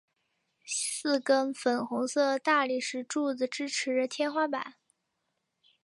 [0.65, 4.73] 四根粉红色大理石柱子支持着天花板。